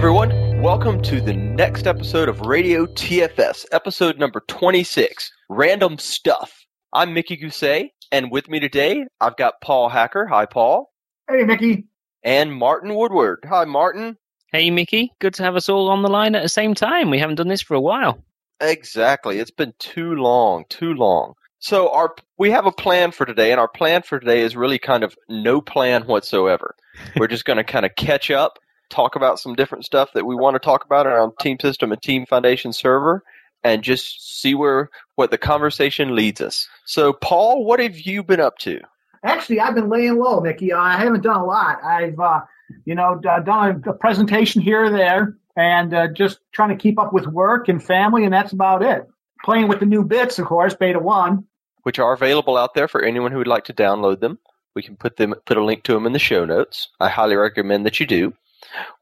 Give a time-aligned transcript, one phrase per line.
[0.00, 0.62] everyone.
[0.62, 6.64] Welcome to the next episode of Radio TFS, episode number 26 Random Stuff.
[6.94, 10.24] I'm Mickey Gousset, and with me today, I've got Paul Hacker.
[10.26, 10.90] Hi, Paul.
[11.28, 11.84] Hey, Mickey.
[12.24, 13.44] And Martin Woodward.
[13.46, 14.16] Hi, Martin.
[14.50, 15.12] Hey, Mickey.
[15.18, 17.10] Good to have us all on the line at the same time.
[17.10, 18.24] We haven't done this for a while.
[18.58, 19.38] Exactly.
[19.38, 21.34] It's been too long, too long.
[21.58, 24.78] So our we have a plan for today, and our plan for today is really
[24.78, 26.74] kind of no plan whatsoever.
[27.16, 28.58] We're just going to kind of catch up,
[28.90, 32.00] talk about some different stuff that we want to talk about around Team System and
[32.02, 33.22] Team Foundation server,
[33.62, 36.68] and just see where what the conversation leads us.
[36.84, 38.80] So, Paul, what have you been up to?
[39.22, 40.72] Actually, I've been laying low, Mickey.
[40.72, 41.82] I haven't done a lot.
[41.84, 42.40] I've, uh,
[42.84, 47.12] you know, done a presentation here or there, and uh, just trying to keep up
[47.12, 49.06] with work and family, and that's about it.
[49.44, 51.46] Playing with the new bits, of course, Beta One
[51.82, 54.38] which are available out there for anyone who would like to download them.
[54.74, 56.88] We can put them put a link to them in the show notes.
[57.00, 58.34] I highly recommend that you do.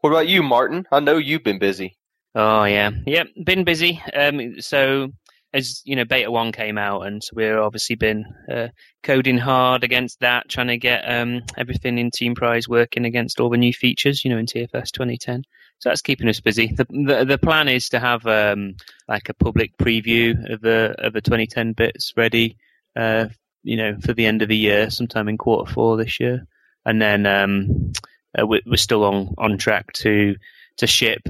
[0.01, 0.87] What about you, Martin?
[0.91, 1.97] I know you've been busy.
[2.35, 4.03] Oh yeah, yep, been busy.
[4.15, 5.09] Um, so
[5.53, 8.69] as you know, Beta One came out, and so we've obviously been uh,
[9.03, 13.57] coding hard against that, trying to get um, everything in Teamprise working against all the
[13.57, 15.45] new features, you know, in TFS 2010.
[15.79, 16.69] So that's keeping us busy.
[16.69, 18.77] The the, the plan is to have um,
[19.09, 22.57] like a public preview of the of the 2010 bits ready
[22.95, 23.29] uh,
[23.63, 26.47] you know, for the end of the year, sometime in quarter four this year,
[26.85, 27.93] and then um,
[28.39, 30.37] uh, we're, we're, still on on track to
[30.79, 31.23] to ship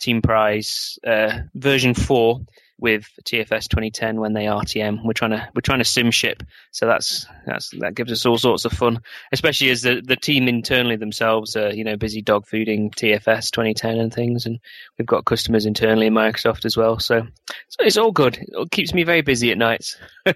[0.00, 2.40] Teamprise uh, version four
[2.80, 5.04] with TFS 2010 when they RTM.
[5.04, 8.38] We're trying to we're trying to sim ship, so that's that's that gives us all
[8.38, 9.00] sorts of fun,
[9.32, 13.98] especially as the the team internally themselves are you know busy dog fooding TFS 2010
[13.98, 14.58] and things, and
[14.98, 16.98] we've got customers internally in Microsoft as well.
[16.98, 17.26] So,
[17.68, 18.38] so it's all good.
[18.40, 19.96] It keeps me very busy at nights.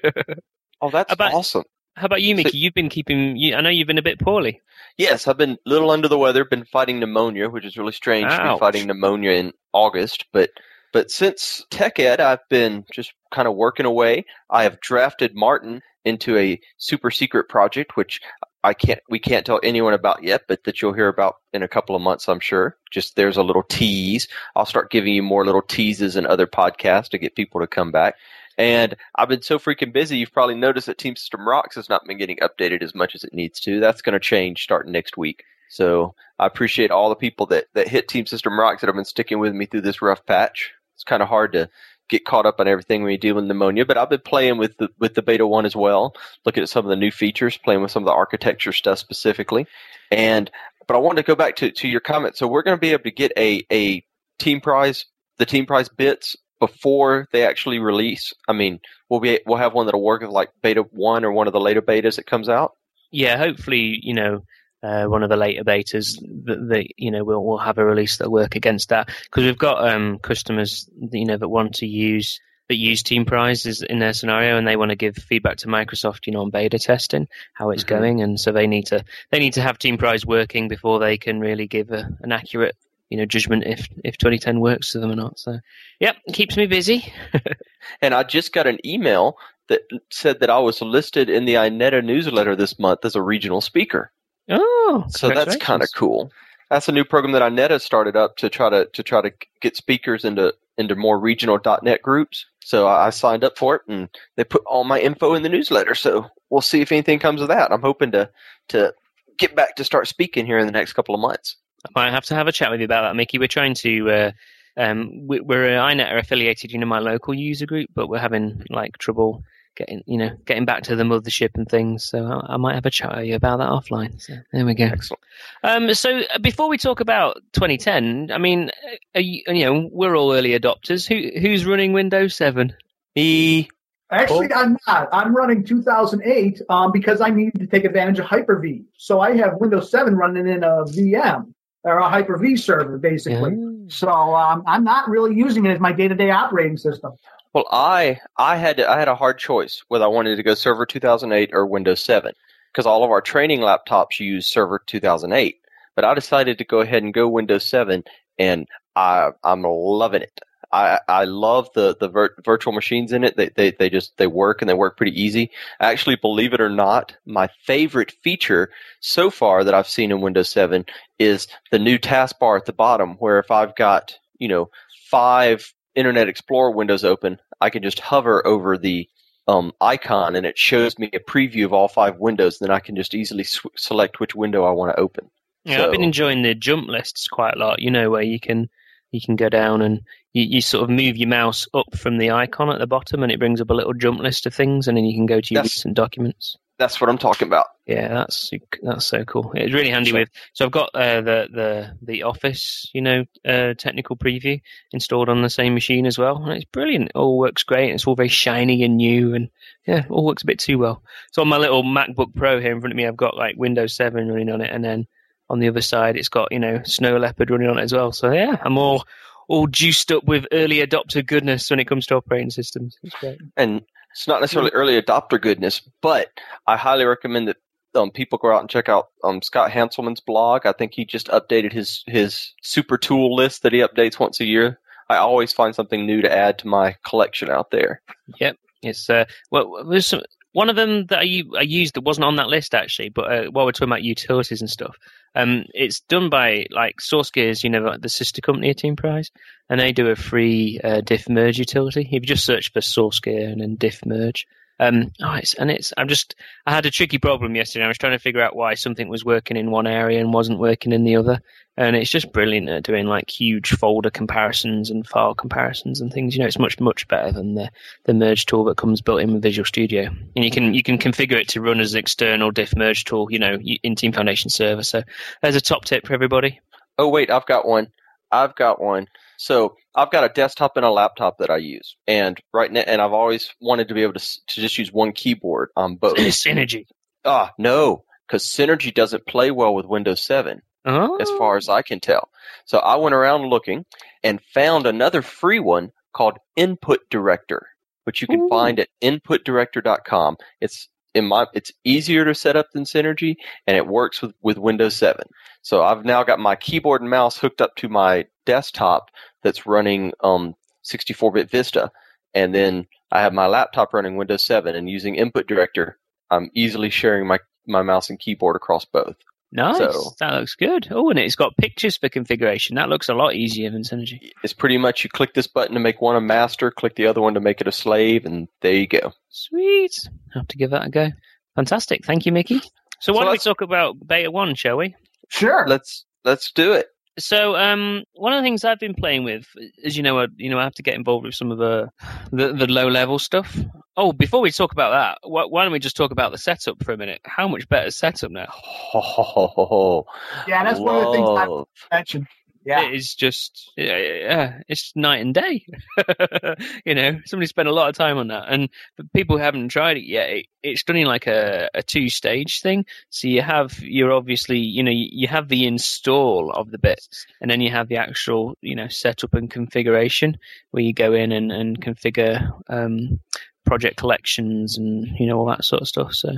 [0.81, 1.64] oh, that's about, awesome.
[1.97, 2.51] How about you, Mickey?
[2.51, 3.36] So, you've been keeping.
[3.36, 4.61] You, I know you've been a bit poorly.
[4.97, 6.45] Yes, I've been a little under the weather.
[6.45, 8.39] Been fighting pneumonia, which is really strange Ouch.
[8.39, 10.51] to be fighting pneumonia in August, but
[10.93, 14.27] but since Tech Ed, I've been just kind of working away.
[14.49, 18.21] I have drafted Martin into a super secret project, which
[18.63, 21.69] I can't, we can't tell anyone about yet, but that you'll hear about in a
[21.69, 22.77] couple of months, I'm sure.
[22.93, 24.29] Just there's a little tease.
[24.55, 27.91] I'll start giving you more little teases in other podcasts to get people to come
[27.91, 28.15] back.
[28.57, 32.07] And I've been so freaking busy, you've probably noticed that Team System Rocks has not
[32.07, 33.81] been getting updated as much as it needs to.
[33.81, 35.45] That's going to change starting next week.
[35.69, 39.05] So I appreciate all the people that, that hit Team System Rocks that have been
[39.05, 41.69] sticking with me through this rough patch it's kind of hard to
[42.09, 43.85] get caught up on everything when you deal with pneumonia.
[43.85, 46.14] But I've been playing with the with the beta one as well,
[46.45, 49.67] looking at some of the new features, playing with some of the architecture stuff specifically.
[50.11, 50.51] And
[50.87, 52.37] but I wanted to go back to, to your comment.
[52.37, 54.05] So we're going to be able to get a a
[54.39, 55.05] Teamprise,
[55.39, 58.33] the Teamprise bits before they actually release.
[58.48, 61.47] I mean, we'll be we'll have one that'll work with like beta one or one
[61.47, 62.73] of the later betas that comes out.
[63.11, 64.45] Yeah, hopefully, you know,
[64.83, 68.17] uh, one of the later betas that, that you know we'll, we'll have a release
[68.17, 72.41] that'll work against that because we've got um, customers you know that want to use
[72.69, 76.27] that use Team Prizes in their scenario and they want to give feedback to Microsoft,
[76.27, 77.95] you know, on beta testing, how it's mm-hmm.
[77.95, 81.41] going, and so they need to they need to have Teamprise working before they can
[81.41, 82.77] really give a, an accurate
[83.14, 85.39] you know judgment if if 2010 works for them or not.
[85.39, 85.61] So,
[86.01, 87.13] yep, keeps me busy.
[88.02, 89.36] and I just got an email
[89.69, 93.61] that said that I was listed in the INETA newsletter this month as a regional
[93.61, 94.11] speaker.
[94.51, 96.33] Oh, so that's kind of cool.
[96.70, 99.77] That's a new program that INETA started up to try to to try to get
[99.77, 102.46] speakers into into more regional .NET groups.
[102.64, 105.95] So I signed up for it, and they put all my info in the newsletter.
[105.95, 107.73] So we'll see if anything comes of that.
[107.73, 108.29] I'm hoping to
[108.70, 108.92] to
[109.39, 111.57] get back to start speaking here in the next couple of months.
[111.84, 113.39] I might have to have a chat with you about that, Mickey.
[113.39, 114.11] We're trying to.
[114.11, 114.33] Uh,
[114.77, 118.18] um, we, we're uh, INET are affiliated, you know, my local user group, but we're
[118.18, 119.45] having like trouble
[119.77, 122.05] getting you know getting back to the mothership and things.
[122.05, 124.20] So I, I might have a chat with you about that offline.
[124.20, 124.84] So there we go.
[124.84, 125.22] Excellent.
[125.62, 128.70] Um, so uh, before we talk about 2010, I mean,
[129.14, 131.06] you, you, know, we're all early adopters.
[131.06, 132.75] Who who's running Windows 7?
[133.16, 133.69] Me.
[134.10, 135.08] Actually, I'm not.
[135.12, 138.84] I'm running 2008 um, because I need to take advantage of Hyper-V.
[138.96, 141.53] So I have Windows 7 running in a VM
[141.84, 143.52] or a Hyper-V server, basically.
[143.52, 143.84] Yeah.
[143.88, 147.12] So um, I'm not really using it as my day-to-day operating system.
[147.52, 150.84] Well, I I had I had a hard choice whether I wanted to go Server
[150.84, 152.32] 2008 or Windows 7
[152.72, 155.60] because all of our training laptops use Server 2008.
[155.94, 158.02] But I decided to go ahead and go Windows 7,
[158.38, 158.66] and
[158.96, 160.40] I I'm loving it.
[160.75, 163.37] I I love the the vir- virtual machines in it.
[163.37, 165.50] They, they they just they work and they work pretty easy.
[165.79, 170.50] Actually, believe it or not, my favorite feature so far that I've seen in Windows
[170.50, 170.85] 7
[171.19, 174.71] is the new taskbar at the bottom, where if I've got you know
[175.11, 179.09] five Internet Explorer windows open, I can just hover over the
[179.47, 182.59] um, icon and it shows me a preview of all five windows.
[182.59, 185.31] Then I can just easily sw- select which window I want to open.
[185.65, 187.81] Yeah, so, I've been enjoying the jump lists quite a lot.
[187.81, 188.69] You know, where you can
[189.12, 190.00] you can go down and
[190.34, 193.32] you, you, sort of move your mouse up from the icon at the bottom, and
[193.32, 195.54] it brings up a little jump list of things, and then you can go to
[195.54, 196.56] your recent documents.
[196.76, 197.66] That's what I'm talking about.
[197.86, 198.50] Yeah, that's
[198.82, 199.52] that's so cool.
[199.54, 200.20] It's really handy sure.
[200.20, 200.31] with.
[200.54, 204.60] So I've got uh, the the the Office, you know, uh, technical preview
[204.92, 207.10] installed on the same machine as well, and it's brilliant.
[207.10, 207.92] It all works great.
[207.92, 209.50] It's all very shiny and new, and
[209.87, 211.04] yeah, it all works a bit too well.
[211.30, 213.94] So on my little MacBook Pro here in front of me, I've got like Windows
[213.94, 215.06] 7 running on it, and then
[215.48, 218.10] on the other side, it's got you know Snow Leopard running on it as well.
[218.10, 219.04] So yeah, I'm all
[219.49, 222.99] all juiced up with early adopter goodness when it comes to operating systems.
[223.02, 223.38] It's great.
[223.56, 226.29] And it's not necessarily early adopter goodness, but
[226.67, 227.56] I highly recommend that
[227.94, 230.67] um, people go out and check out um, Scott Hanselman's blog.
[230.67, 234.44] I think he just updated his his super tool list that he updates once a
[234.44, 234.81] year.
[235.08, 238.02] I always find something new to add to my collection out there.
[238.40, 240.23] Yep, it's uh, well, there's some,
[240.54, 243.44] one of them that I, I used that wasn't on that list actually, but uh,
[243.50, 244.96] while we're talking about utilities and stuff,
[245.34, 249.32] um, it's done by like SourceGear's, you know, the sister company of Teamprise,
[249.68, 252.02] and they do a free uh, diff merge utility.
[252.02, 254.46] If you just search for SourceGear and then diff merge,
[254.81, 256.35] um, oh, it's, and it's, I'm just,
[256.67, 257.85] I had a tricky problem yesterday.
[257.85, 260.59] I was trying to figure out why something was working in one area and wasn't
[260.59, 261.41] working in the other.
[261.76, 266.35] And it's just brilliant at doing like huge folder comparisons and file comparisons and things.
[266.35, 267.71] You know, it's much, much better than the,
[268.05, 270.09] the merge tool that comes built in with Visual Studio.
[270.37, 273.29] And you can, you can configure it to run as an external diff merge tool,
[273.31, 274.85] you know, in Team Foundation server.
[274.85, 275.03] So
[275.43, 276.61] there's a top tip for everybody.
[276.97, 277.88] Oh, wait, I've got one.
[278.31, 279.09] I've got one.
[279.38, 283.00] So I've got a desktop and a laptop that I use, and right now, and
[283.00, 286.16] I've always wanted to be able to to just use one keyboard on both.
[286.16, 286.86] Synergy.
[287.25, 291.16] Ah, no, because Synergy doesn't play well with Windows 7, oh.
[291.16, 292.28] as far as I can tell.
[292.66, 293.84] So I went around looking
[294.22, 297.66] and found another free one called Input Director,
[298.04, 298.48] which you can Ooh.
[298.48, 300.37] find at inputdirector.com.
[300.60, 304.58] It's in my it's easier to set up than Synergy, and it works with with
[304.58, 305.22] Windows 7.
[305.62, 309.11] So I've now got my keyboard and mouse hooked up to my desktop
[309.43, 311.90] that's running um 64-bit Vista,
[312.34, 315.99] and then I have my laptop running Windows 7 and using Input Director.
[316.31, 319.16] I'm easily sharing my my mouse and keyboard across both.
[319.54, 319.78] Nice.
[319.78, 320.88] So, that looks good.
[320.90, 322.74] Oh, and it's got pictures for configuration.
[322.74, 324.32] That looks a lot easier than Synergy.
[324.42, 327.20] It's pretty much you click this button to make one a master, click the other
[327.20, 329.12] one to make it a slave, and there you go.
[329.28, 329.92] Sweet.
[330.34, 331.10] I'll have to give that a go.
[331.54, 332.04] Fantastic.
[332.04, 332.60] Thank you, Mickey.
[332.98, 334.96] So why so don't we talk about Beta 1, shall we?
[335.28, 335.66] Sure.
[335.68, 336.88] Let's let's do it.
[337.19, 339.46] So, um, one of the things I've been playing with,
[339.84, 341.90] as you know, I, you know, I have to get involved with some of the
[342.32, 343.56] the, the low level stuff.
[343.96, 346.82] Oh, before we talk about that, why, why, don't we just talk about the setup
[346.82, 347.20] for a minute?
[347.25, 348.52] How much better setup now?
[350.49, 350.84] yeah, that's Whoa.
[350.84, 352.26] one of the things I mentioned.
[352.64, 352.87] Yeah.
[352.87, 355.66] It is just, yeah, it's night and day.
[356.84, 358.46] you know, somebody spent a lot of time on that.
[358.49, 358.70] And
[359.14, 362.62] people who haven't tried it yet, it, it's done in like a, a two stage
[362.62, 362.87] thing.
[363.11, 367.50] So you have, you're obviously, you know, you have the install of the bits and
[367.50, 370.38] then you have the actual, you know, setup and configuration
[370.70, 373.20] where you go in and, and configure, um,
[373.66, 376.14] project collections and, you know, all that sort of stuff.
[376.14, 376.31] So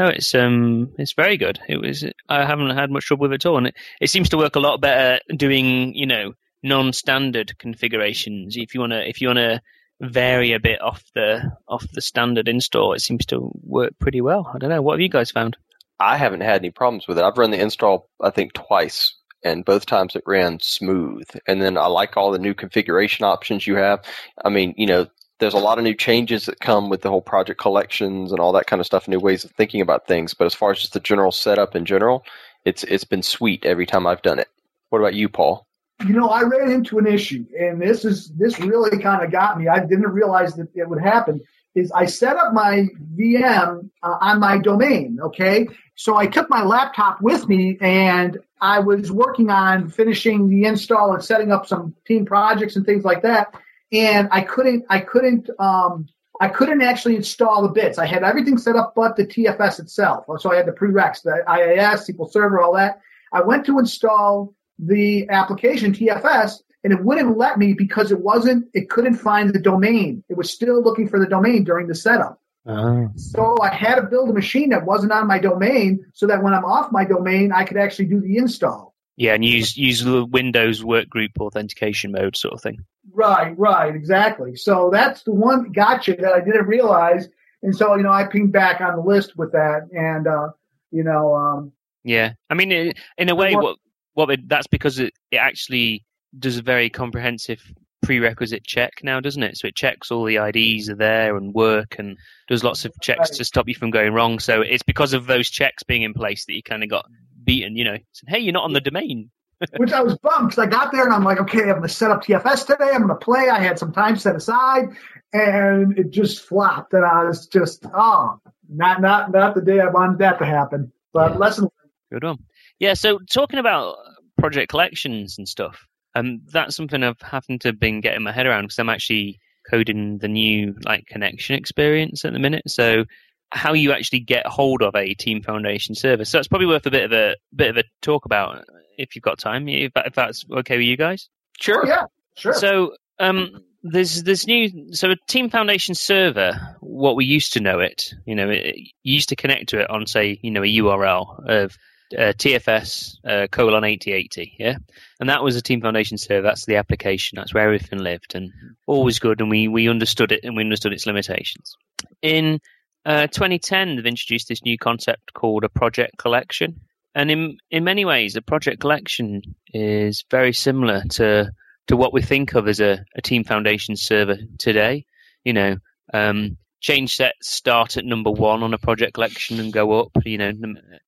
[0.00, 1.60] no, it's um, it's very good.
[1.68, 2.04] It was.
[2.26, 4.56] I haven't had much trouble with it at all, and it, it seems to work
[4.56, 6.32] a lot better doing you know
[6.62, 8.56] non-standard configurations.
[8.56, 9.60] If you wanna, if you wanna
[10.00, 14.50] vary a bit off the off the standard install, it seems to work pretty well.
[14.54, 14.80] I don't know.
[14.80, 15.58] What have you guys found?
[15.98, 17.24] I haven't had any problems with it.
[17.24, 21.28] I've run the install, I think, twice, and both times it ran smooth.
[21.46, 24.02] And then I like all the new configuration options you have.
[24.42, 25.08] I mean, you know,
[25.40, 28.52] there's a lot of new changes that come with the whole project collections and all
[28.52, 30.34] that kind of stuff, new ways of thinking about things.
[30.34, 32.24] But as far as just the general setup in general,
[32.64, 34.48] it's it's been sweet every time I've done it.
[34.90, 35.66] What about you, Paul?
[36.06, 39.58] You know, I ran into an issue, and this is this really kind of got
[39.58, 39.68] me.
[39.68, 41.40] I didn't realize that it would happen.
[41.74, 45.68] Is I set up my VM uh, on my domain, okay?
[45.94, 51.14] So I took my laptop with me, and I was working on finishing the install
[51.14, 53.54] and setting up some team projects and things like that
[53.92, 56.06] and I couldn't I couldn't um,
[56.40, 57.98] I couldn't actually install the bits.
[57.98, 60.24] I had everything set up but the TFS itself.
[60.38, 63.00] So I had the prereqs, the IIS, SQL Server, all that.
[63.32, 68.66] I went to install the application TFS and it wouldn't let me because it wasn't
[68.72, 70.24] it couldn't find the domain.
[70.28, 72.40] It was still looking for the domain during the setup.
[72.66, 73.10] Oh.
[73.16, 76.52] So I had to build a machine that wasn't on my domain so that when
[76.52, 78.89] I'm off my domain, I could actually do the install.
[79.20, 82.86] Yeah, and use use the Windows workgroup authentication mode sort of thing.
[83.12, 84.56] Right, right, exactly.
[84.56, 87.28] So that's the one gotcha that I didn't realize,
[87.62, 90.48] and so you know I pinged back on the list with that, and uh,
[90.90, 91.34] you know.
[91.36, 91.72] Um,
[92.02, 93.76] yeah, I mean, in a way, what
[94.14, 96.06] what that's because it, it actually
[96.38, 97.60] does a very comprehensive
[98.02, 99.58] prerequisite check now, doesn't it?
[99.58, 102.16] So it checks all the IDs are there and work and
[102.48, 103.36] does lots of checks right.
[103.36, 104.38] to stop you from going wrong.
[104.38, 107.04] So it's because of those checks being in place that you kind of got
[107.42, 107.76] beaten.
[107.76, 109.30] You know, said, "Hey, you're not on the domain."
[109.76, 111.88] Which I was bummed because I got there and I'm like, okay, I'm going to
[111.88, 112.90] set up TFS today.
[112.92, 113.50] I'm going to play.
[113.50, 114.96] I had some time set aside,
[115.34, 116.94] and it just flopped.
[116.94, 120.92] And I was just, oh, not not not the day I wanted that to happen.
[121.12, 121.38] But yeah.
[121.38, 121.64] lesson.
[121.64, 121.92] Learned.
[122.12, 122.38] Good one.
[122.78, 122.94] Yeah.
[122.94, 123.96] So talking about
[124.38, 128.64] project collections and stuff, um, that's something I've happened to been getting my head around
[128.64, 132.68] because I'm actually coding the new like connection experience at the minute.
[132.68, 133.04] So
[133.52, 136.24] how you actually get hold of a Team Foundation server.
[136.24, 138.64] So it's probably worth a bit of a bit of a talk about
[138.96, 141.28] if you've got time, if, if that's okay with you guys.
[141.58, 141.86] Sure.
[141.86, 142.04] Yeah.
[142.36, 142.54] Sure.
[142.54, 146.76] So um, there's this new so a Team Foundation server.
[146.80, 149.90] What we used to know it, you know, it, you used to connect to it
[149.90, 151.76] on say, you know, a URL of
[152.16, 154.76] uh, TFS uh, colon 8080, yeah?
[155.20, 156.42] And that was a Team Foundation server.
[156.42, 157.36] That's the application.
[157.36, 158.52] That's where everything lived and
[158.86, 159.40] always good.
[159.40, 161.76] And we, we understood it and we understood its limitations.
[162.22, 162.60] In
[163.04, 166.80] uh, 2010, they've introduced this new concept called a project collection.
[167.14, 169.42] And in, in many ways, a project collection
[169.72, 171.50] is very similar to,
[171.88, 175.06] to what we think of as a, a Team Foundation server today.
[175.44, 175.76] You know,
[176.12, 180.12] um, change sets start at number one on a project collection and go up.
[180.24, 180.52] You know,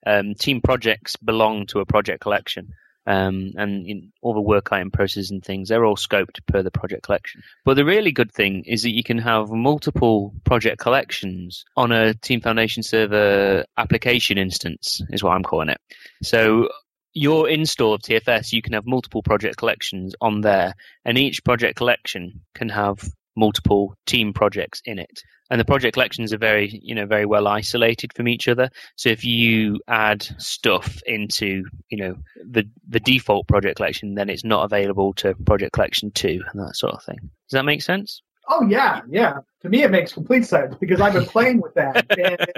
[0.07, 2.73] um, team projects belong to a project collection.
[3.05, 7.03] Um, and all the work item processes and things, they're all scoped per the project
[7.03, 7.43] collection.
[7.65, 12.15] But the really good thing is that you can have multiple project collections on a
[12.15, 15.79] Team Foundation server application instance, is what I'm calling it.
[16.23, 16.69] So
[17.15, 21.77] your install of TFS, you can have multiple project collections on there, and each project
[21.77, 23.03] collection can have
[23.37, 25.23] multiple team projects in it.
[25.51, 28.71] And the project collections are very you know very well isolated from each other.
[28.97, 34.45] So if you add stuff into you know the the default project collection then it's
[34.45, 37.19] not available to project collection 2 and that sort of thing.
[37.19, 38.23] Does that make sense?
[38.49, 39.03] Oh yeah.
[39.09, 39.41] Yeah.
[39.63, 42.07] To me it makes complete sense because i've been playing with that.
[42.19, 42.53] And it's,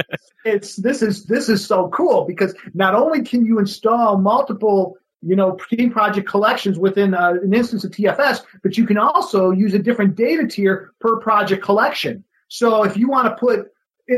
[0.44, 5.36] it's this is this is so cool because not only can you install multiple you
[5.36, 9.74] know, team project collections within uh, an instance of TFS, but you can also use
[9.74, 12.24] a different data tier per project collection.
[12.48, 13.72] So if you want to put,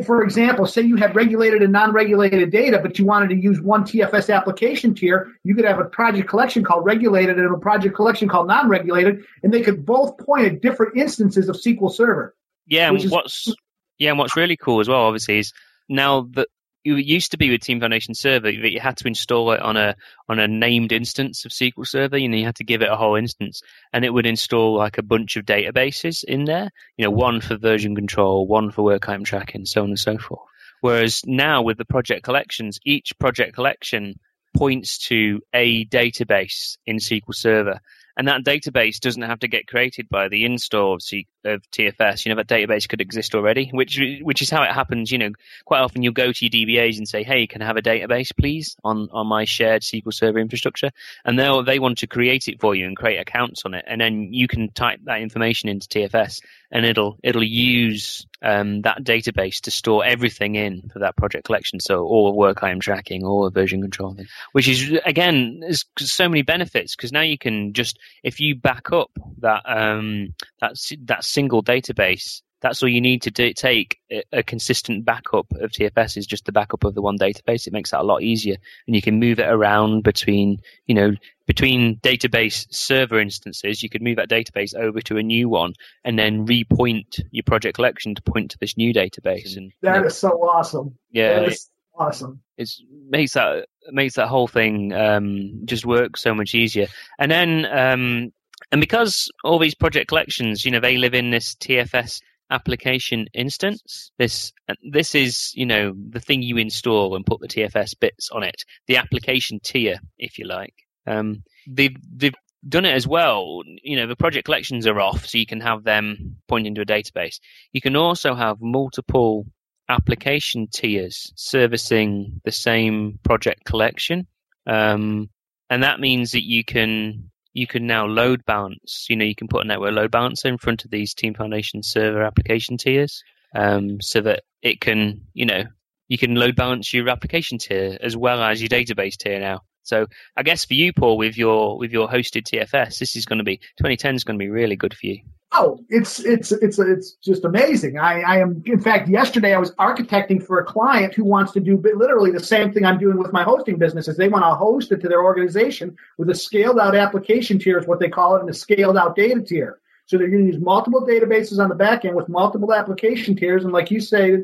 [0.04, 3.84] for example, say you had regulated and non-regulated data, but you wanted to use one
[3.84, 8.28] TFS application tier, you could have a project collection called regulated and a project collection
[8.28, 12.34] called non-regulated, and they could both point at different instances of SQL Server.
[12.66, 13.54] Yeah, and what's
[13.98, 15.52] yeah, and what's really cool as well, obviously, is
[15.88, 16.48] now that
[16.94, 19.76] it used to be with Team Foundation Server that you had to install it on
[19.76, 19.96] a
[20.28, 22.18] on a named instance of SQL Server.
[22.18, 23.62] Know, you had to give it a whole instance,
[23.92, 26.70] and it would install like a bunch of databases in there.
[26.96, 30.16] You know, one for version control, one for work item tracking, so on and so
[30.18, 30.48] forth.
[30.80, 34.20] Whereas now with the project collections, each project collection
[34.56, 37.80] points to a database in SQL Server,
[38.16, 41.02] and that database doesn't have to get created by the install of,
[41.44, 42.24] of TFS.
[42.24, 45.12] You know, that database could exist already, which which is how it happens.
[45.12, 45.30] You know,
[45.64, 48.34] quite often you'll go to your DBAs and say, "Hey, can I have a database,
[48.36, 50.90] please, on on my shared SQL Server infrastructure?"
[51.24, 54.00] And they'll they want to create it for you and create accounts on it, and
[54.00, 59.60] then you can type that information into TFS, and it'll it'll use um, that database
[59.62, 61.80] to store everything in for that project collection.
[61.80, 64.16] So all the work item tracking, all the version control,
[64.52, 68.92] which is again, there's so many benefits because now you can just if you back
[68.92, 73.98] up that um, that that single database that's all you need to do, take
[74.32, 77.66] a, consistent backup of TFS is just the backup of the one database.
[77.66, 78.56] It makes that a lot easier,
[78.86, 81.12] and you can move it around between, you know,
[81.46, 83.82] between database server instances.
[83.82, 85.74] You could move that database over to a new one,
[86.04, 89.56] and then repoint your project collection to point to this new database.
[89.56, 90.98] And that is so awesome.
[91.10, 92.42] Yeah, that is awesome.
[92.56, 92.70] It
[93.08, 96.88] makes that makes that whole thing um, just work so much easier.
[97.18, 98.32] And then um,
[98.72, 104.10] and because all these project collections, you know, they live in this TFS application instance.
[104.18, 104.52] This
[104.90, 108.64] this is you know the thing you install and put the TFS bits on it,
[108.86, 110.74] the application tier, if you like.
[111.06, 112.34] Um, they've they've
[112.68, 113.62] done it as well.
[113.82, 116.86] You know the project collections are off, so you can have them pointing to a
[116.86, 117.40] database.
[117.72, 119.46] You can also have multiple
[119.88, 124.26] application tiers servicing the same project collection.
[124.66, 125.30] Um,
[125.70, 129.06] and that means that you can you can now load balance.
[129.08, 131.82] You know, you can put a network load balancer in front of these Team Foundation
[131.82, 133.22] server application tiers,
[133.54, 135.64] um, so that it can, you know,
[136.08, 139.62] you can load balance your application tier as well as your database tier now.
[139.86, 143.38] So I guess for you, Paul, with your with your hosted TFS, this is going
[143.38, 145.20] to be 2010 is going to be really good for you.
[145.52, 147.98] Oh, it's it's it's it's just amazing.
[147.98, 151.60] I, I am in fact yesterday I was architecting for a client who wants to
[151.60, 154.08] do literally the same thing I'm doing with my hosting business.
[154.08, 157.78] Is they want to host it to their organization with a scaled out application tier
[157.78, 159.78] is what they call it, and a scaled out data tier.
[160.06, 163.64] So they're going to use multiple databases on the back end with multiple application tiers,
[163.64, 164.38] and like you say,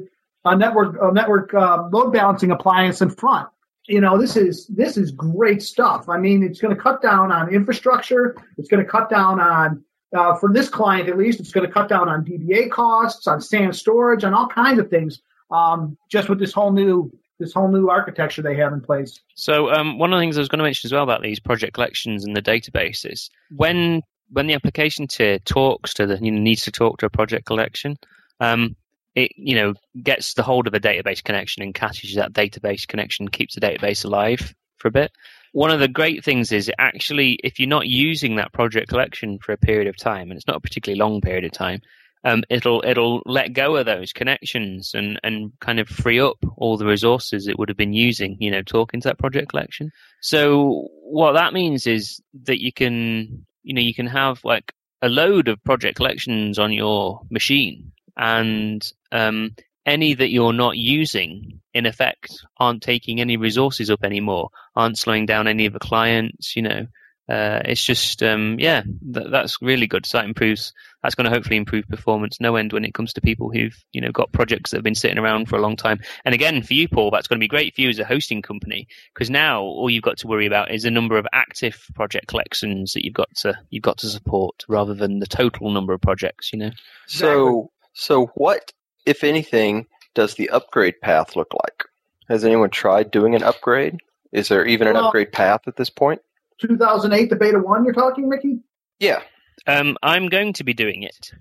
[0.44, 3.48] a network a network uh, load balancing appliance in front.
[3.86, 6.08] You know, this is this is great stuff.
[6.08, 8.36] I mean, it's going to cut down on infrastructure.
[8.56, 9.84] It's going to cut down on
[10.16, 13.40] uh, for this client at least, it's going to cut down on DBA costs, on
[13.40, 15.20] SAN storage, on all kinds of things.
[15.50, 19.20] Um, just with this whole new this whole new architecture they have in place.
[19.34, 21.40] So um, one of the things I was going to mention as well about these
[21.40, 26.40] project collections and the databases, when when the application tier talks to the you know,
[26.40, 27.98] needs to talk to a project collection,
[28.40, 28.76] um,
[29.14, 33.28] it you know gets the hold of a database connection and catches that database connection,
[33.28, 35.12] keeps the database alive for a bit.
[35.52, 39.52] One of the great things is actually if you're not using that project collection for
[39.52, 41.82] a period of time, and it's not a particularly long period of time,
[42.24, 46.76] um, it'll it'll let go of those connections and and kind of free up all
[46.76, 49.90] the resources it would have been using, you know, talking to that project collection.
[50.20, 55.08] So what that means is that you can you know you can have like a
[55.08, 59.54] load of project collections on your machine, and um,
[59.86, 65.26] any that you're not using, in effect, aren't taking any resources up anymore, aren't slowing
[65.26, 66.86] down any of the clients, you know,
[67.28, 70.04] uh, it's just um, yeah, th- that's really good.
[70.04, 70.72] So that improves.
[71.02, 74.00] That's going to hopefully improve performance no end when it comes to people who've you
[74.00, 76.00] know got projects that have been sitting around for a long time.
[76.24, 78.42] And again, for you, Paul, that's going to be great for you as a hosting
[78.42, 82.26] company because now all you've got to worry about is the number of active project
[82.26, 86.00] collections that you've got to you've got to support rather than the total number of
[86.00, 86.52] projects.
[86.52, 86.70] You know.
[87.06, 88.72] So so what,
[89.06, 91.84] if anything, does the upgrade path look like?
[92.28, 93.98] Has anyone tried doing an upgrade?
[94.32, 96.20] Is there even an well, upgrade path at this point?
[96.60, 98.60] 2008, the beta one you're talking, Mickey?
[98.98, 99.22] Yeah.
[99.66, 101.32] Um, I'm going to be doing it.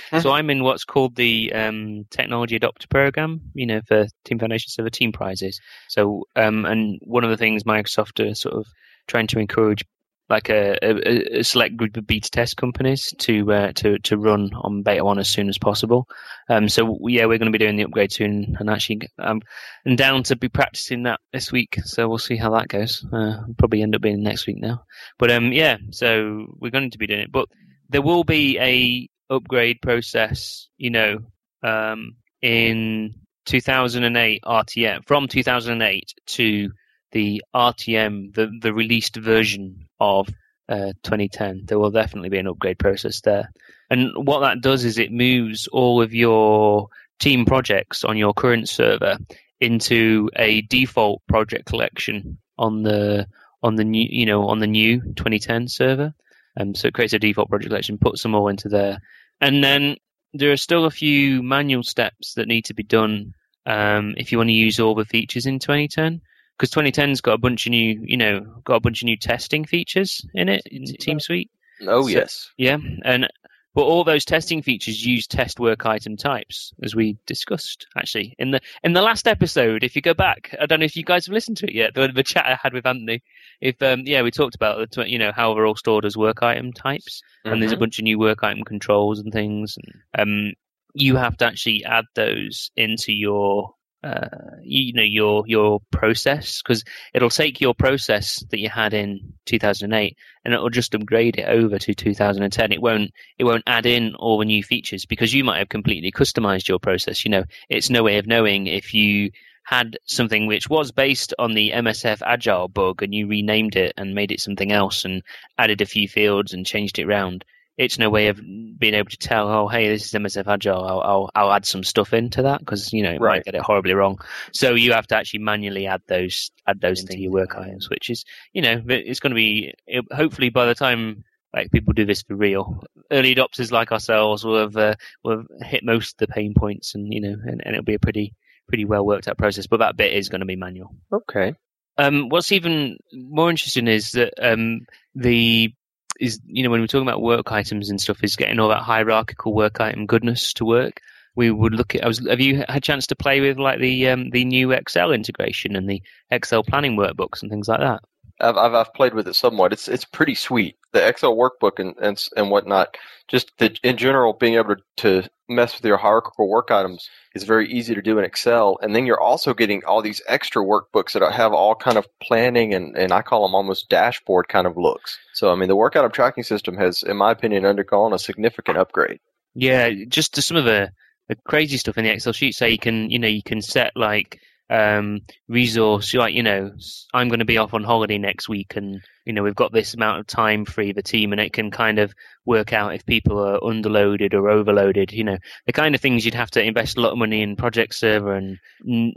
[0.20, 4.70] so I'm in what's called the um, Technology Adopter Program, you know, for Team Foundation
[4.70, 5.60] Server Team Prizes.
[5.88, 8.66] So, um, and one of the things Microsoft are sort of
[9.06, 9.84] trying to encourage
[10.28, 14.50] like a, a, a, select group of beta test companies to uh, to to run
[14.54, 16.08] on beta one as soon as possible.
[16.48, 19.42] Um, so yeah, we're going to be doing the upgrade soon, and actually um,
[19.84, 21.78] and down to be practicing that this week.
[21.84, 23.04] So we'll see how that goes.
[23.12, 24.84] Uh, probably end up being next week now,
[25.18, 27.32] but um, yeah, so we're going to be doing it.
[27.32, 27.48] But
[27.88, 31.18] there will be a upgrade process, you know,
[31.62, 33.14] um, in
[33.46, 36.70] 2008 RTM from 2008 to
[37.12, 40.28] the RTM, the, the released version of
[40.68, 41.62] uh, 2010.
[41.66, 43.52] There will definitely be an upgrade process there.
[43.88, 46.88] And what that does is it moves all of your
[47.20, 49.18] team projects on your current server
[49.60, 53.28] into a default project collection on the
[53.62, 56.14] on the new you know on the new 2010 server.
[56.58, 58.98] Um, so it creates a default project collection, puts them all into there,
[59.40, 59.96] and then
[60.34, 63.34] there are still a few manual steps that need to be done
[63.64, 66.22] um, if you want to use all the features in 2010
[66.56, 69.64] because 2010's got a bunch of new, you know, got a bunch of new testing
[69.64, 71.50] features in it in Team Suite.
[71.86, 73.28] Oh so, yes, yeah, and
[73.74, 78.50] but all those testing features use test work item types, as we discussed actually in
[78.50, 79.82] the in the last episode.
[79.82, 81.94] If you go back, I don't know if you guys have listened to it yet.
[81.94, 83.22] The, the chat I had with Anthony.
[83.60, 86.42] If um, yeah, we talked about the you know how they're all stored as work
[86.42, 87.52] item types, mm-hmm.
[87.52, 87.80] and there's a mm-hmm.
[87.80, 89.78] bunch of new work item controls and things.
[90.12, 90.52] And, um,
[90.94, 94.28] you have to actually add those into your uh,
[94.62, 96.84] you know your your process because
[97.14, 101.78] it'll take your process that you had in 2008 and it'll just upgrade it over
[101.78, 105.58] to 2010 it won't it won't add in all the new features because you might
[105.58, 107.24] have completely customized your process.
[107.24, 109.30] You know it's no way of knowing if you
[109.64, 114.14] had something which was based on the MSF Agile bug and you renamed it and
[114.14, 115.22] made it something else and
[115.56, 117.44] added a few fields and changed it around
[117.76, 120.84] it's no way of being able to tell, oh, hey, this is MSF Agile.
[120.84, 123.36] I'll, I'll, I'll add some stuff into that because you know it right.
[123.36, 124.18] might get it horribly wrong.
[124.52, 128.10] So you have to actually manually add those add those into your work items, which
[128.10, 132.04] is you know it's going to be it, hopefully by the time like people do
[132.04, 136.18] this for real, early adopters like ourselves will have uh, will have hit most of
[136.18, 138.34] the pain points, and you know, and, and it'll be a pretty
[138.68, 139.66] pretty well worked out process.
[139.66, 140.94] But that bit is going to be manual.
[141.12, 141.54] Okay.
[141.98, 145.74] Um, what's even more interesting is that um, the
[146.22, 148.82] is you know when we're talking about work items and stuff is getting all that
[148.82, 151.00] hierarchical work item goodness to work.
[151.34, 153.80] We would look at I was have you had a chance to play with like
[153.80, 158.02] the um, the new excel integration and the excel planning workbooks and things like that
[158.40, 159.72] I've, I've, I've played with it somewhat.
[159.72, 160.76] It's it's pretty sweet.
[160.92, 162.96] The Excel workbook and and, and whatnot.
[163.28, 167.44] Just the, in general, being able to, to mess with your hierarchical work items is
[167.44, 168.78] very easy to do in Excel.
[168.82, 172.74] And then you're also getting all these extra workbooks that have all kind of planning
[172.74, 175.18] and, and I call them almost dashboard kind of looks.
[175.34, 178.78] So I mean, the work item tracking system has, in my opinion, undergone a significant
[178.78, 179.20] upgrade.
[179.54, 180.92] Yeah, just to some of the
[181.28, 182.54] the crazy stuff in the Excel sheet.
[182.54, 186.14] So you can, you know, you can set like um, resource.
[186.14, 186.72] Like you know,
[187.12, 189.94] I'm going to be off on holiday next week, and you know we've got this
[189.94, 193.38] amount of time free the team, and it can kind of work out if people
[193.38, 195.12] are underloaded or overloaded.
[195.12, 197.56] You know, the kind of things you'd have to invest a lot of money in
[197.56, 198.58] project server and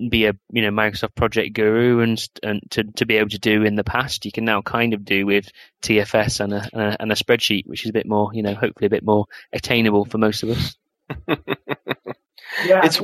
[0.09, 3.63] be a you know Microsoft project guru and and to to be able to do
[3.63, 5.49] in the past, you can now kind of do with
[5.81, 8.55] TFS and a, and a, and a spreadsheet, which is a bit more you know
[8.55, 10.75] hopefully a bit more attainable for most of us.
[12.65, 12.99] yeah, it's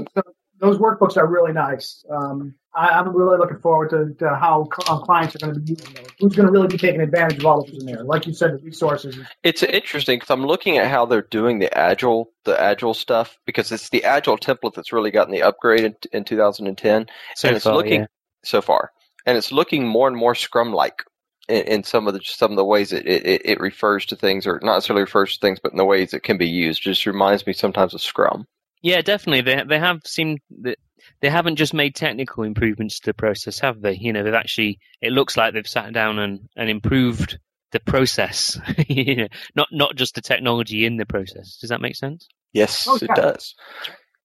[0.61, 2.05] those workbooks are really nice.
[2.09, 5.93] Um, I, am really looking forward to, to how clients are going to be using
[5.95, 6.05] those.
[6.19, 8.03] Who's going to really be taking advantage of all of in there?
[8.03, 9.17] Like you said, the resources.
[9.43, 13.71] It's interesting because I'm looking at how they're doing the agile, the agile stuff because
[13.71, 17.65] it's the agile template that's really gotten the upgrade in, in 2010, so and it's
[17.65, 18.07] far, looking yeah.
[18.43, 18.91] so far,
[19.25, 21.03] and it's looking more and more Scrum-like.
[21.49, 24.45] In, in some of the some of the ways it, it, it refers to things,
[24.45, 27.07] or not necessarily refers to things, but in the ways it can be used, just
[27.07, 28.45] reminds me sometimes of Scrum.
[28.81, 29.41] Yeah, definitely.
[29.41, 30.77] They they have seemed that
[31.21, 33.93] they haven't just made technical improvements to the process, have they?
[33.93, 34.79] You know, they've actually.
[35.01, 37.39] It looks like they've sat down and, and improved
[37.71, 38.59] the process.
[38.87, 41.57] you know, not not just the technology in the process.
[41.57, 42.27] Does that make sense?
[42.53, 43.05] Yes, okay.
[43.05, 43.55] it does.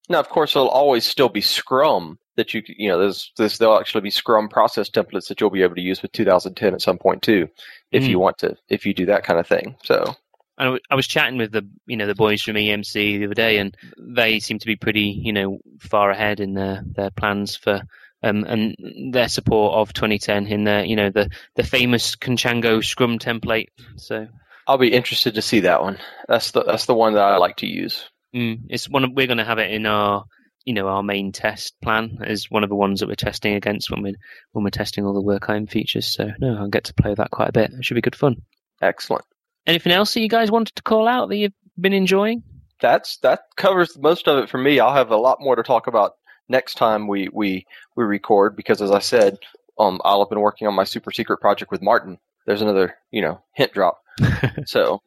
[0.09, 3.79] Now, of course, there'll always still be Scrum that you you know there's, there's there'll
[3.79, 6.99] actually be Scrum process templates that you'll be able to use with 2010 at some
[6.99, 7.49] point too,
[7.91, 8.09] if mm.
[8.09, 9.77] you want to if you do that kind of thing.
[9.85, 10.15] So
[10.59, 13.77] I was chatting with the you know the boys from EMC the other day, and
[13.99, 17.83] they seem to be pretty you know far ahead in their their plans for
[18.23, 23.19] um, and their support of 2010 in their you know the the famous Conchango Scrum
[23.19, 23.69] template.
[23.97, 24.29] So
[24.67, 25.99] I'll be interested to see that one.
[26.27, 28.09] That's the that's the one that I like to use.
[28.35, 30.25] Mm, it's one of, we're going to have it in our
[30.65, 33.91] you know our main test plan is one of the ones that we're testing against
[33.91, 34.15] when we
[34.53, 36.07] when we're testing all the work item features.
[36.07, 37.73] So no, I'll get to play that quite a bit.
[37.73, 38.43] It should be good fun.
[38.81, 39.25] Excellent.
[39.67, 42.43] Anything else that you guys wanted to call out that you've been enjoying?
[42.81, 44.79] That's that covers most of it for me.
[44.79, 46.17] I'll have a lot more to talk about
[46.49, 49.39] next time we we we record because, as I said,
[49.79, 52.19] um, I'll have been working on my super secret project with Martin.
[52.47, 54.01] There's another, you know, hint drop.
[54.67, 55.03] so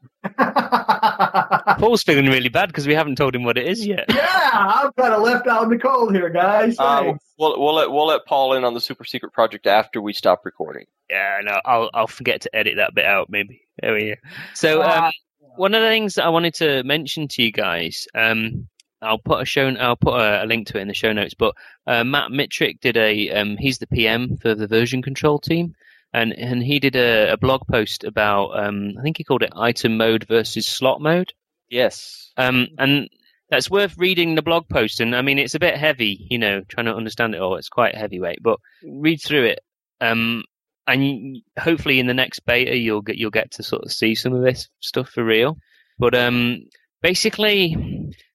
[1.80, 4.06] Paul's feeling really bad because we haven't told him what it is yet.
[4.10, 6.76] Yeah, I'm kind of left out in the cold here, guys.
[6.78, 10.13] Uh, we'll, we'll let we'll let Paul in on the super secret project after we
[10.13, 10.86] stop recording.
[11.10, 13.62] Yeah, no, I'll I'll forget to edit that bit out maybe.
[13.82, 14.15] There we go.
[14.54, 15.12] So um,
[15.56, 18.67] one of the things that I wanted to mention to you guys, um,
[19.02, 19.67] I'll put a show.
[19.67, 21.34] I'll put a, a, link to it in the show notes.
[21.34, 21.56] But
[21.88, 23.30] uh, Matt Mitrik did a.
[23.32, 25.76] Um, he's the PM for the version control team,
[26.13, 28.58] and and he did a, a blog post about.
[28.58, 31.34] Um, I think he called it item mode versus slot mode.
[31.69, 32.32] Yes.
[32.38, 33.10] Um, and
[33.50, 35.00] that's worth reading the blog post.
[35.00, 37.56] And I mean, it's a bit heavy, you know, trying to understand it all.
[37.58, 39.60] It's quite heavyweight, but read through it.
[40.02, 40.43] Um,
[40.88, 44.34] and hopefully in the next beta you'll get you'll get to sort of see some
[44.34, 45.58] of this stuff for real.
[46.00, 46.63] But um,
[47.02, 47.76] basically,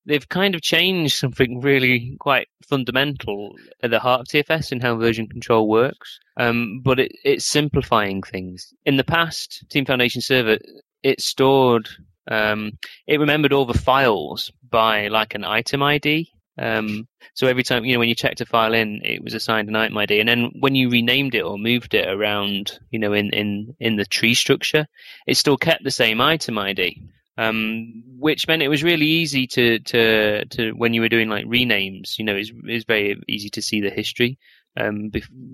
[0.06, 4.96] they've kind of changed something really quite fundamental at the heart of TFS and how
[4.96, 6.18] version control works.
[6.36, 8.72] Um, but it, it's simplifying things.
[8.84, 10.58] In the past, Team Foundation Server
[11.02, 11.88] it stored
[12.30, 12.72] um,
[13.06, 17.94] it remembered all the files by like an item ID um, so every time, you
[17.94, 20.52] know, when you checked a file in, it was assigned an item ID, and then
[20.60, 24.34] when you renamed it or moved it around, you know, in in in the tree
[24.34, 24.86] structure,
[25.26, 27.02] it still kept the same item ID.
[27.36, 31.46] Um, which meant it was really easy to, to, to when you were doing like
[31.46, 34.38] renames, you know, it's, it's very easy to see the history
[34.76, 35.10] um,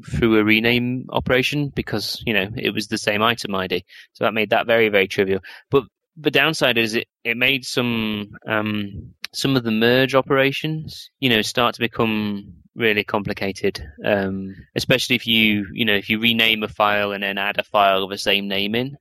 [0.07, 3.85] through a rename operation because you know it was the same item ID.
[4.13, 5.41] So that made that very very trivial.
[5.71, 5.85] But
[6.17, 11.43] the downside is it, it made some um, some of the merge operations, you know,
[11.43, 13.83] start to become really complicated.
[14.05, 17.65] Um, especially if you, you know, if you rename a file and then add a
[17.65, 18.97] file of the same name in,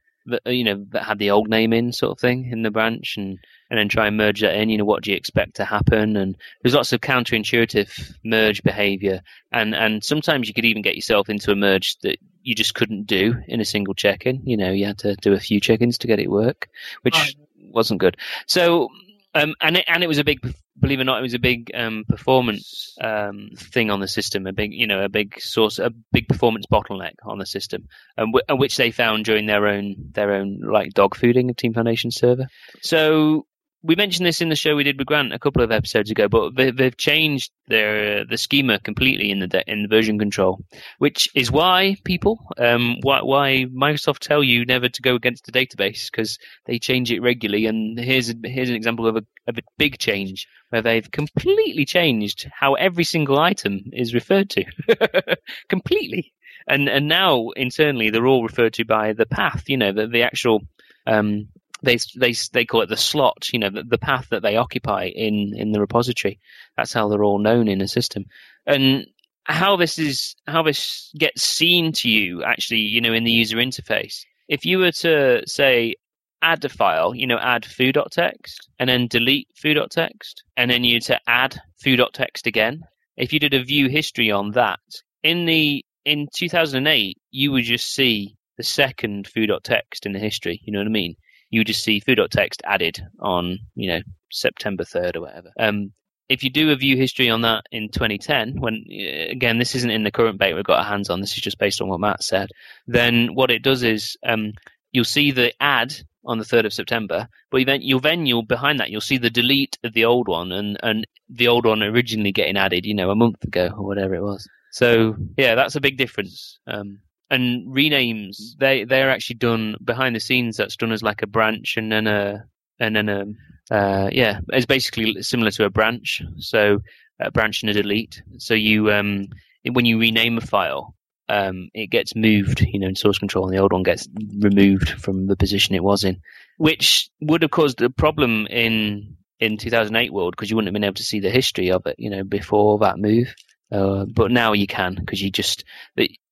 [0.45, 3.39] you know, that had the old name in, sort of thing, in the branch, and
[3.69, 4.69] and then try and merge that in.
[4.69, 6.15] You know, what do you expect to happen?
[6.17, 11.29] And there's lots of counterintuitive merge behavior, and and sometimes you could even get yourself
[11.29, 14.41] into a merge that you just couldn't do in a single check-in.
[14.45, 16.69] You know, you had to do a few check-ins to get it work,
[17.01, 17.35] which
[17.71, 18.17] wasn't good.
[18.47, 18.89] So
[19.35, 20.39] um, and it, and it was a big,
[20.79, 24.47] believe it or not, it was a big um, performance um, thing on the system.
[24.47, 27.87] A big, you know, a big source, a big performance bottleneck on the system,
[28.17, 31.73] um, w- which they found during their own their own like dog fooding of Team
[31.73, 32.47] Foundation server.
[32.81, 33.45] So
[33.81, 36.27] we mentioned this in the show we did with Grant a couple of episodes ago,
[36.27, 40.59] but they, have changed their the schema completely in the de- in version control,
[40.97, 45.53] which is why people um, why, why Microsoft tell you never to go against the
[45.53, 47.67] database because they change it regularly.
[47.67, 51.85] And here's a, here's an example of a, of a big change where they've completely
[51.85, 54.65] changed how every single item is referred to,
[55.69, 56.33] completely.
[56.67, 60.23] And and now internally they're all referred to by the path, you know, the the
[60.23, 60.61] actual
[61.07, 61.47] um,
[61.83, 65.05] they they they call it the slot, you know, the, the, path that they occupy
[65.05, 66.39] in in the repository.
[66.75, 68.25] That's how they're all known in a system.
[68.65, 69.05] And
[69.49, 73.57] how this is how this gets seen to you actually you know in the user
[73.57, 75.95] interface if you were to say
[76.41, 81.19] add a file you know add foo.txt and then delete foo.txt and then you to
[81.27, 82.81] add foo.txt again
[83.17, 84.79] if you did a view history on that
[85.23, 90.71] in the in 2008 you would just see the second foo.txt in the history you
[90.71, 91.15] know what i mean
[91.49, 95.91] you just see foo.txt added on you know september 3rd or whatever um,
[96.29, 98.85] if you do a view history on that in 2010, when
[99.31, 101.57] again this isn't in the current beta we've got our hands on, this is just
[101.57, 102.51] based on what Matt said.
[102.87, 104.53] Then what it does is um,
[104.91, 108.79] you'll see the add on the 3rd of September, but then you'll then you'll behind
[108.79, 112.31] that you'll see the delete of the old one and and the old one originally
[112.31, 114.47] getting added, you know, a month ago or whatever it was.
[114.71, 116.59] So yeah, that's a big difference.
[116.67, 120.57] Um, and renames they they're actually done behind the scenes.
[120.57, 122.45] That's done as like a branch and then a
[122.79, 123.25] and then a
[123.71, 126.21] uh, yeah, it's basically similar to a branch.
[126.37, 126.79] So
[127.19, 128.21] a branch and a delete.
[128.37, 129.27] So you um,
[129.69, 130.95] when you rename a file,
[131.27, 134.07] um, it gets moved, you know, in source control, and the old one gets
[134.39, 136.21] removed from the position it was in,
[136.57, 140.83] which would have caused a problem in in 2008 world because you wouldn't have been
[140.83, 143.33] able to see the history of it, you know, before that move.
[143.71, 145.63] Uh, but now you can because you just,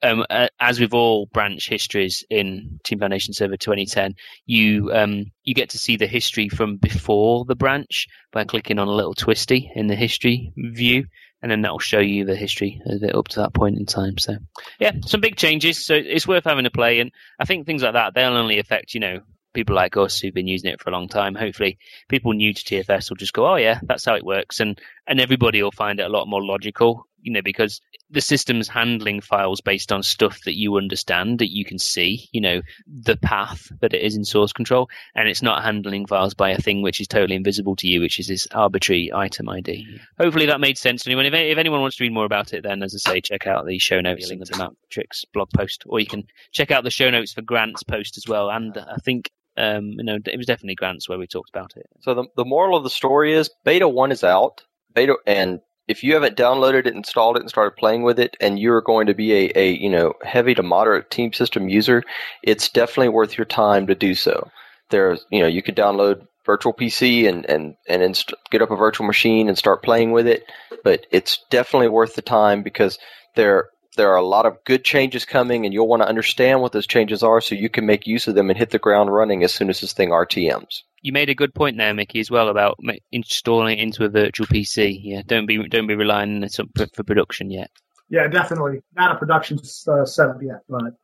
[0.01, 5.53] um, uh, as with all branch histories in Team Foundation Server 2010, you um, you
[5.53, 9.71] get to see the history from before the branch by clicking on a little twisty
[9.75, 11.05] in the history view,
[11.41, 13.85] and then that will show you the history of it up to that point in
[13.85, 14.17] time.
[14.17, 14.37] So,
[14.79, 15.85] yeah, some big changes.
[15.85, 18.95] So it's worth having a play, and I think things like that they'll only affect
[18.95, 19.19] you know
[19.53, 21.35] people like us who've been using it for a long time.
[21.35, 21.77] Hopefully,
[22.09, 25.21] people new to TFS will just go, "Oh yeah, that's how it works," and and
[25.21, 29.61] everybody will find it a lot more logical you know, because the system's handling files
[29.61, 33.93] based on stuff that you understand, that you can see, you know, the path that
[33.93, 37.07] it is in source control, and it's not handling files by a thing which is
[37.07, 39.85] totally invisible to you, which is this arbitrary item ID.
[40.19, 41.25] Hopefully that made sense to anyone.
[41.25, 43.65] If, if anyone wants to read more about it, then, as I say, check out
[43.65, 47.09] the show notes to the Matrix blog post, or you can check out the show
[47.09, 48.49] notes for Grant's post as well.
[48.49, 51.87] And I think um, you know, it was definitely Grant's where we talked about it.
[52.01, 54.61] So the the moral of the story is beta one is out.
[54.93, 58.59] Beta and if you haven't downloaded it, installed it, and started playing with it, and
[58.59, 62.03] you're going to be a, a you know heavy to moderate team system user,
[62.43, 64.49] it's definitely worth your time to do so.
[64.89, 68.75] There's you know you could download virtual PC and and and inst- get up a
[68.75, 70.43] virtual machine and start playing with it,
[70.83, 72.99] but it's definitely worth the time because
[73.35, 76.71] there there are a lot of good changes coming, and you'll want to understand what
[76.73, 79.43] those changes are so you can make use of them and hit the ground running
[79.43, 82.49] as soon as this thing RTMs you made a good point there, Mickey, as well
[82.49, 82.79] about
[83.11, 84.99] installing it into a virtual PC.
[85.01, 87.71] Yeah, don't be don't be relying on it for production yet.
[88.09, 90.61] Yeah, definitely not a production uh, setup yet.
[90.69, 90.95] But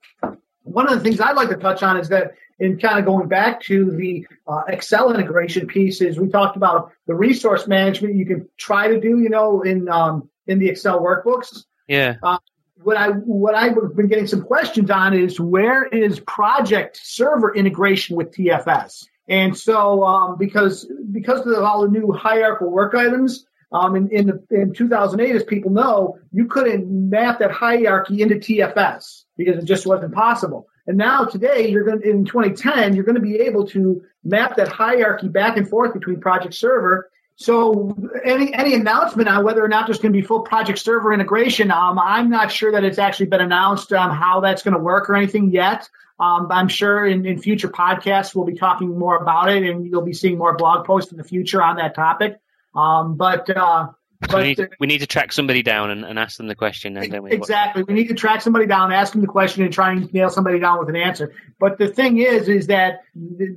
[0.64, 3.28] one of the things I'd like to touch on is that in kind of going
[3.28, 8.48] back to the uh, Excel integration pieces, we talked about the resource management you can
[8.58, 11.66] try to do, you know, in um, in the Excel workbooks.
[11.88, 12.16] Yeah.
[12.24, 12.38] Uh,
[12.82, 18.16] what I what I've been getting some questions on is where is project server integration
[18.16, 19.06] with TFS?
[19.28, 24.28] And so, um, because because of all the new hierarchical work items, um, in in,
[24.28, 29.66] the, in 2008, as people know, you couldn't map that hierarchy into TFS because it
[29.66, 30.68] just wasn't possible.
[30.86, 34.68] And now today, you're going in 2010, you're going to be able to map that
[34.68, 37.10] hierarchy back and forth between project server.
[37.36, 41.12] So any any announcement on whether or not there's going to be full project server
[41.14, 44.80] integration, um, I'm not sure that it's actually been announced um, how that's going to
[44.80, 45.90] work or anything yet.
[46.20, 50.04] Um, I'm sure in, in future podcasts we'll be talking more about it, and you'll
[50.04, 52.40] be seeing more blog posts in the future on that topic.
[52.76, 53.90] Um, but uh,
[54.28, 56.98] but we need, we need, to track somebody down and, and ask them the question.
[56.98, 59.74] And then we, exactly, we need to track somebody down, ask them the question, and
[59.74, 61.34] try and nail somebody down with an answer.
[61.60, 63.04] But the thing is, is that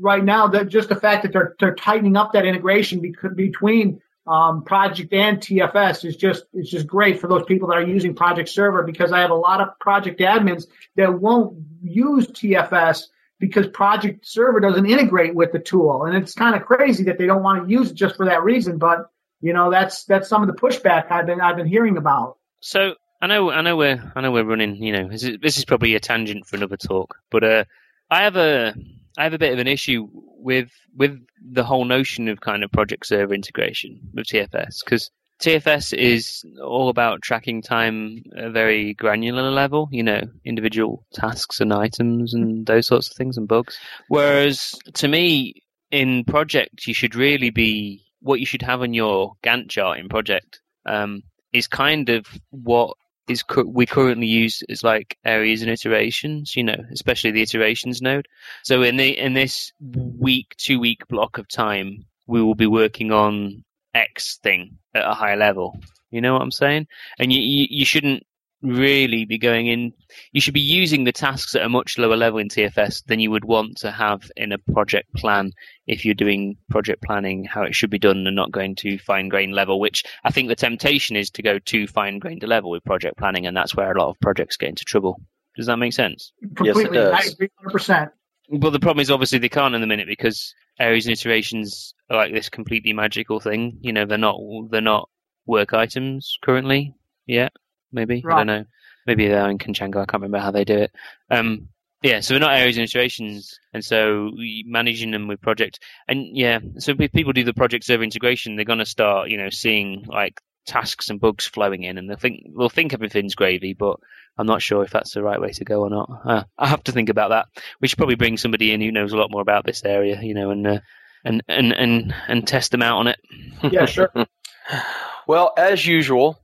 [0.00, 4.64] right now, that just the fact that they're they're tightening up that integration between um,
[4.64, 8.48] Project and TFS is just it's just great for those people that are using Project
[8.48, 13.04] Server because I have a lot of project admins that won't use TFS
[13.38, 17.26] because Project Server doesn't integrate with the tool, and it's kind of crazy that they
[17.26, 18.78] don't want to use it just for that reason.
[18.78, 22.38] But you know that's that's some of the pushback I've been I've been hearing about.
[22.60, 24.76] So I know I know we're I know we're running.
[24.76, 27.64] You know this is, this is probably a tangent for another talk, but uh,
[28.10, 28.74] I have a
[29.18, 32.70] I have a bit of an issue with with the whole notion of kind of
[32.70, 38.94] project server integration with TFS because TFS is all about tracking time at a very
[38.94, 43.78] granular level, you know, individual tasks and items and those sorts of things and bugs.
[44.08, 49.34] Whereas to me, in project, you should really be what you should have on your
[49.42, 52.96] Gantt chart in project um, is kind of what
[53.28, 58.02] is cu- we currently use as like areas and iterations, you know, especially the iterations
[58.02, 58.26] node.
[58.62, 63.12] So in the in this week, two week block of time, we will be working
[63.12, 65.80] on X thing at a high level.
[66.10, 66.88] You know what I'm saying?
[67.18, 68.24] And you you, you shouldn't
[68.62, 69.92] really be going in.
[70.32, 73.30] You should be using the tasks at a much lower level in TFS than you
[73.30, 75.52] would want to have in a project plan
[75.86, 79.28] if you're doing project planning how it should be done and not going to fine
[79.28, 79.78] grained level.
[79.78, 83.16] Which I think the temptation is to go too fine grained a level with project
[83.18, 85.20] planning, and that's where a lot of projects get into trouble.
[85.56, 86.32] Does that make sense?
[86.54, 87.14] Completely, yes, it does.
[87.14, 88.10] I agree 100%.
[88.48, 92.16] But the problem is obviously they can't in the minute because areas and iterations are
[92.16, 93.78] like this completely magical thing.
[93.80, 94.38] You know, they're not
[94.70, 95.08] they're not
[95.46, 96.94] work items currently
[97.26, 97.52] yet
[97.96, 98.22] maybe.
[98.24, 98.34] Right.
[98.34, 98.64] I don't know.
[99.06, 99.96] Maybe they're in Kachengo.
[99.96, 100.92] I can't remember how they do it.
[101.30, 101.68] Um,
[102.02, 104.30] yeah, so we're not areas and iterations, and so
[104.64, 108.64] managing them with project, and yeah, so if people do the project server integration, they're
[108.64, 112.42] going to start, you know, seeing like tasks and bugs flowing in, and they'll think
[112.56, 113.96] they'll think everything's gravy, but
[114.36, 116.10] I'm not sure if that's the right way to go or not.
[116.24, 117.46] Uh, I have to think about that.
[117.80, 120.34] We should probably bring somebody in who knows a lot more about this area, you
[120.34, 120.80] know, and uh,
[121.24, 123.18] and and and and test them out on it.
[123.62, 124.12] Yeah, sure.
[125.26, 126.38] well, as usual,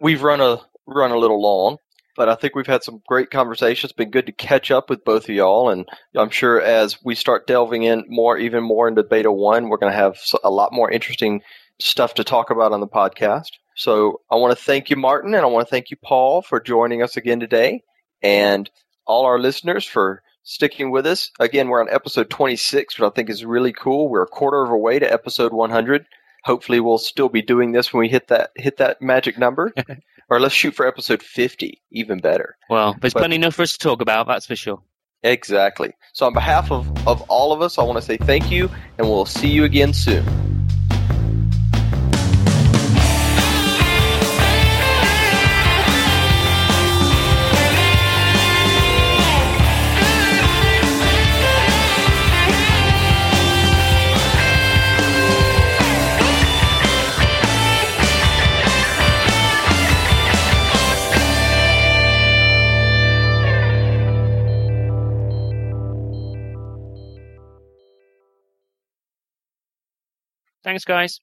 [0.00, 1.78] we've run a run a little long,
[2.16, 3.90] but I think we've had some great conversations.
[3.90, 7.14] It's been good to catch up with both of y'all, and I'm sure as we
[7.14, 10.72] start delving in more, even more into Beta One, we're going to have a lot
[10.72, 11.42] more interesting
[11.80, 13.50] stuff to talk about on the podcast.
[13.76, 16.60] So I want to thank you, Martin, and I want to thank you, Paul, for
[16.60, 17.82] joining us again today,
[18.22, 18.70] and
[19.06, 21.30] all our listeners for sticking with us.
[21.40, 24.08] Again, we're on episode 26, which I think is really cool.
[24.08, 26.06] We're a quarter of a way to episode 100.
[26.44, 29.72] Hopefully, we'll still be doing this when we hit that hit that magic number.
[30.32, 32.56] Or let's shoot for episode 50, even better.
[32.70, 34.82] Well, there's but, plenty enough for us to talk about, that's for sure.
[35.22, 35.92] Exactly.
[36.14, 39.06] So, on behalf of, of all of us, I want to say thank you, and
[39.06, 40.24] we'll see you again soon.
[70.72, 71.20] Thanks, guys.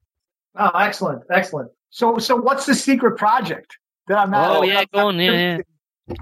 [0.60, 1.72] Oh, excellent, excellent.
[1.90, 4.58] So, so what's the secret project that I'm not?
[4.58, 5.58] Oh, yeah, go on, yeah, yeah.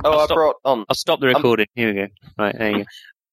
[0.06, 0.56] Oh, I'll I stop, brought.
[0.64, 1.66] Um, I'll stop the recording.
[1.66, 2.08] Um, Here we go.
[2.38, 2.84] Right, there you go.